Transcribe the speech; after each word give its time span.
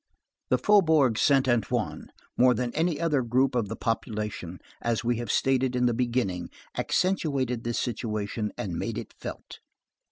The 0.49 0.57
Faubourg 0.57 1.19
Saint 1.19 1.47
Antoine, 1.47 2.07
more 2.35 2.55
than 2.55 2.73
any 2.73 2.99
other 2.99 3.21
group 3.21 3.53
of 3.53 3.67
the 3.69 3.75
population, 3.75 4.57
as 4.81 5.03
we 5.03 5.23
stated 5.27 5.75
in 5.75 5.85
the 5.85 5.93
beginning, 5.93 6.49
accentuated 6.75 7.63
this 7.63 7.77
situation 7.77 8.51
and 8.57 8.73
made 8.79 8.97
it 8.97 9.13
felt. 9.19 9.59